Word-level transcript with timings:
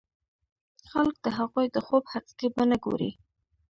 خلک 0.91 1.15
د 1.25 1.27
هغوی 1.37 1.65
د 1.71 1.77
خوب 1.85 2.03
حقيقي 2.13 2.47
بڼه 2.55 2.77
ګوري. 2.85 3.11